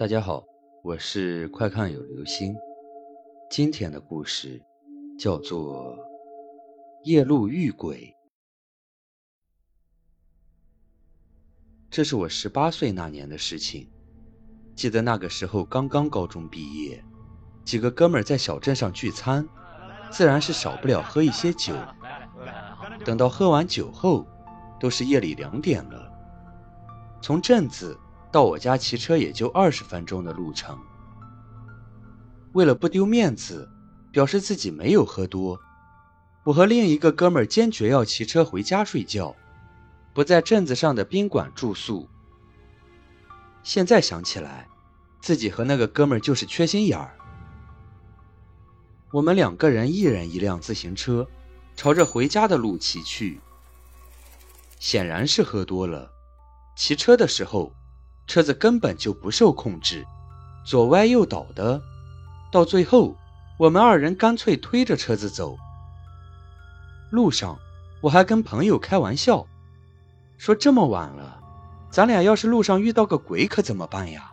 [0.00, 0.42] 大家好，
[0.82, 2.56] 我是快看有流星。
[3.50, 4.58] 今天的故事
[5.18, 5.94] 叫做
[7.04, 8.06] 《夜路遇鬼》。
[11.90, 13.90] 这是我十八岁那年的事情。
[14.74, 17.04] 记得那个时候刚刚高中毕业，
[17.62, 19.46] 几个哥们儿在小镇上聚餐，
[20.10, 21.74] 自然是少不了喝一些酒。
[23.04, 24.26] 等到喝完酒后，
[24.80, 26.10] 都是夜里两点了。
[27.20, 27.94] 从镇子。
[28.32, 30.78] 到我家骑车也就二十分钟的路程。
[32.52, 33.68] 为了不丢面子，
[34.12, 35.60] 表示自己没有喝多，
[36.44, 39.34] 我和另一个哥们儿坚决要骑车回家睡觉，
[40.12, 42.08] 不在镇子上的宾馆住宿。
[43.62, 44.66] 现在想起来，
[45.20, 47.16] 自己和那个哥们儿就是缺心眼儿。
[49.12, 51.26] 我们两个人一人一辆自行车，
[51.76, 53.40] 朝着回家的路骑去。
[54.78, 56.10] 显然是喝多了，
[56.76, 57.72] 骑车的时候。
[58.30, 60.06] 车子根本就不受控制，
[60.64, 61.82] 左歪右倒的，
[62.52, 63.16] 到最后，
[63.58, 65.56] 我们二人干脆推着车子走。
[67.10, 67.58] 路上，
[68.00, 69.44] 我还跟朋友开玩笑，
[70.38, 71.40] 说这么晚了，
[71.90, 74.30] 咱俩要是路上遇到个鬼可怎么办呀？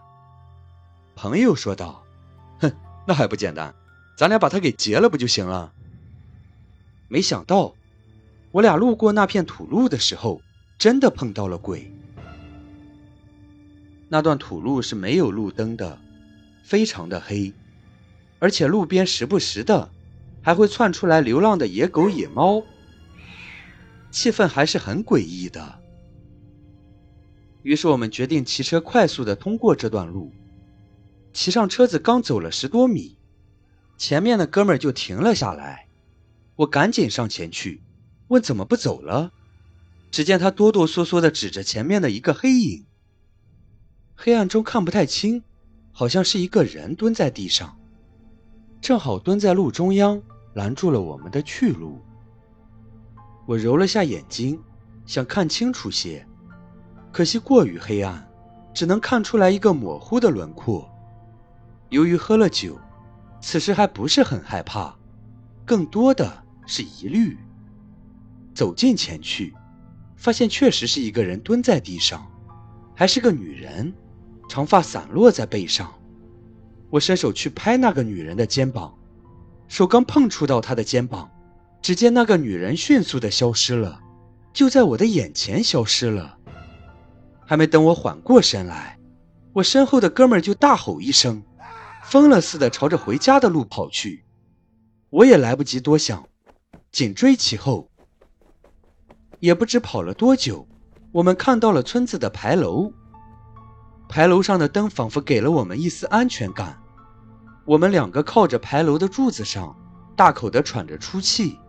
[1.16, 2.04] 朋友说道
[2.62, 2.72] ：“哼，
[3.08, 3.74] 那还不简单，
[4.16, 5.74] 咱俩把他给劫了不就行了？”
[7.10, 7.74] 没想到，
[8.52, 10.40] 我俩路过那片土路的时候，
[10.78, 11.92] 真的碰到了鬼。
[14.10, 16.00] 那段土路是没有路灯的，
[16.64, 17.54] 非常的黑，
[18.40, 19.90] 而且路边时不时的
[20.42, 22.64] 还会窜出来流浪的野狗、野猫，
[24.10, 25.80] 气氛还是很诡异的。
[27.64, 30.32] 于是我们决定骑车快速的通过这段路。
[31.34, 33.18] 骑上车子刚走了十多米，
[33.98, 35.88] 前面的哥们就停了下来，
[36.56, 37.82] 我赶紧上前去
[38.30, 39.34] 问怎么不走了。
[40.10, 42.86] 只见他哆哆嗦嗦的指着前面的一个黑影。
[44.20, 45.44] 黑暗中看不太清，
[45.92, 47.78] 好像是一个人蹲在地上，
[48.82, 50.20] 正好蹲在路中央，
[50.56, 52.02] 拦住了我们的去路。
[53.46, 54.60] 我揉了下眼睛，
[55.06, 56.28] 想看清楚些，
[57.12, 58.28] 可惜过于黑暗，
[58.74, 60.90] 只能看出来一个模糊的轮廓。
[61.90, 62.76] 由于喝了酒，
[63.40, 64.98] 此时还不是很害怕，
[65.64, 67.38] 更多的是疑虑。
[68.56, 69.54] 走近前去，
[70.16, 72.28] 发现确实是一个人蹲在地上，
[72.96, 73.94] 还是个女人。
[74.48, 75.94] 长发散落在背上，
[76.90, 78.94] 我伸手去拍那个女人的肩膀，
[79.68, 81.30] 手刚碰触到她的肩膀，
[81.82, 84.00] 只见那个女人迅速的消失了，
[84.54, 86.38] 就在我的眼前消失了。
[87.46, 88.98] 还没等我缓过神来，
[89.54, 91.44] 我身后的哥们就大吼一声，
[92.04, 94.26] 疯了似的朝着回家的路跑去，
[95.10, 96.28] 我也来不及多想，
[96.92, 97.90] 紧追其后。
[99.40, 100.68] 也不知跑了多久，
[101.12, 102.92] 我们看到了村子的牌楼。
[104.10, 106.82] 牌楼上的灯仿佛给了我们一丝安全感。
[107.66, 109.76] 我们两个靠着牌楼的柱子上，
[110.16, 111.60] 大口的喘着粗气。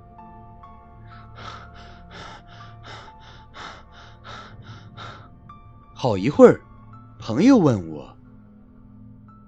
[5.92, 6.60] 好一会儿，
[7.18, 8.16] 朋友问我：“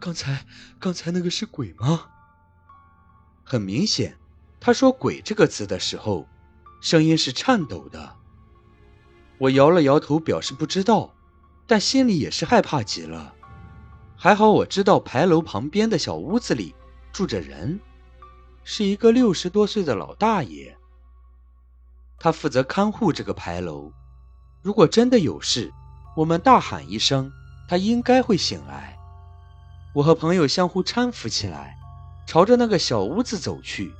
[0.00, 0.44] 刚才，
[0.80, 2.06] 刚才那个是鬼吗？”
[3.44, 4.18] 很明显，
[4.58, 6.26] 他说“鬼”这个词的时候，
[6.80, 8.16] 声音是颤抖的。
[9.38, 11.14] 我摇了摇头，表示不知道。
[11.70, 13.32] 但心里也是害怕极了，
[14.16, 16.74] 还好我知道牌楼旁边的小屋子里
[17.12, 17.78] 住着人，
[18.64, 20.76] 是一个六十多岁的老大爷。
[22.18, 23.92] 他负责看护这个牌楼，
[24.62, 25.72] 如果真的有事，
[26.16, 27.30] 我们大喊一声，
[27.68, 28.98] 他应该会醒来。
[29.94, 31.78] 我和朋友相互搀扶起来，
[32.26, 33.92] 朝着那个小屋子走去，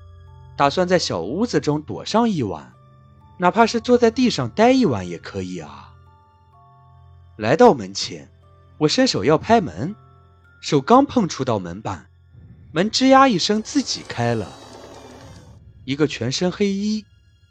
[0.57, 2.73] 打算在小屋子中躲上一晚，
[3.39, 5.90] 哪怕是坐在地上待一晚也可以啊。
[7.41, 8.29] 来到门前，
[8.77, 9.97] 我伸手要拍门，
[10.61, 12.07] 手刚碰触到门板，
[12.71, 14.55] 门吱呀一声自己开了。
[15.87, 17.03] 一个全身黑衣，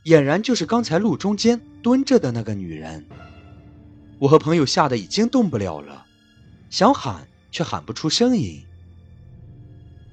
[0.05, 3.03] 俨然就是刚才路中间蹲着的那个女人。
[4.19, 6.05] 我和朋友吓得已经动不了了，
[6.69, 8.63] 想喊却喊不出声音。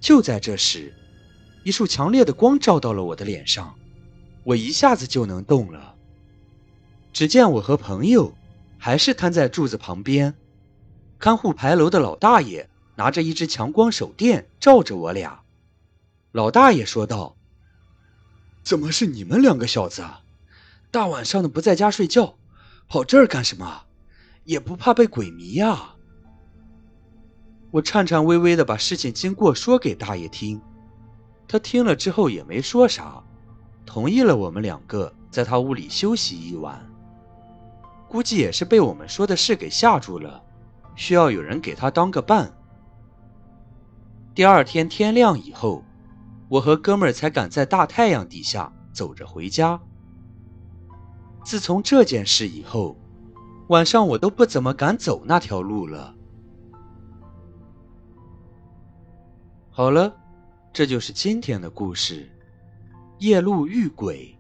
[0.01, 0.95] 就在这时，
[1.65, 3.75] 一束强烈的光照到了我的脸上，
[4.43, 5.95] 我一下子就能动了。
[7.13, 8.33] 只见我和朋友。
[8.79, 10.35] 还是瘫在柱子旁边，
[11.19, 15.41] 看护牌楼的老大爷拿着一支强光手电照着我俩。
[16.33, 17.37] 老大爷说道
[18.63, 20.05] ：“怎么是你们两个小子？
[20.91, 22.37] 大晚上的不在家睡觉，
[22.89, 23.83] 跑这儿干什么？
[24.45, 25.95] 也不怕被鬼迷呀？”
[27.73, 30.61] 我颤颤巍巍的把事情经过说给大爷听，
[31.49, 33.23] 他听了之后也没说啥，
[33.85, 36.81] 同意了我们两个在他屋里休息一晚。
[38.17, 40.43] 估计也是被我们说的事给吓住了，
[40.95, 42.51] 需要有人给他当个伴，
[44.35, 45.85] 第二天天亮以后，
[46.49, 49.79] 我和哥们儿才敢在大太阳底下走着回家。
[51.45, 52.97] 自从这件事以后，
[53.69, 56.15] 晚上我都不怎么敢走那条路了。
[59.71, 60.17] 好了，
[60.73, 62.23] 这就是今天的故事，
[63.19, 64.35] 《夜路遇鬼》。